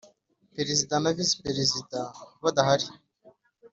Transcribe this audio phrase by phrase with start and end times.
[0.55, 1.99] Perezida na Visi Perezida
[2.43, 2.87] badahari